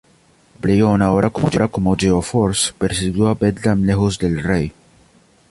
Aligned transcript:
Brion 0.59 1.03
ahora 1.03 1.29
como 1.29 1.95
Geo-Force, 1.95 2.73
persiguió 2.75 3.27
a 3.27 3.35
Bedlam 3.35 3.83
lejos 3.85 4.17
del 4.17 4.41
rey. 4.41 4.73